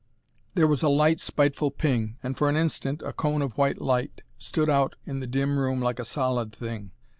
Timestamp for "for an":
2.35-2.55